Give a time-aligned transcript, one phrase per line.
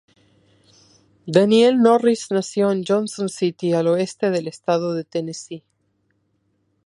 [1.27, 5.63] Daniel Norris nació en Johnson City, al oeste del Estado de Tennessee.